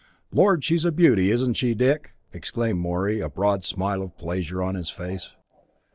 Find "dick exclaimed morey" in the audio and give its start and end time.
1.75-3.19